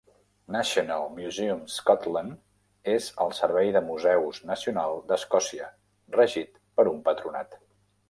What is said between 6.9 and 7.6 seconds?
un patronat.